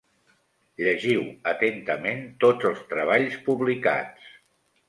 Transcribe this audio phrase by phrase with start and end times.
[0.85, 1.21] Llegiu
[1.51, 4.35] atentament tots els treballs publicats.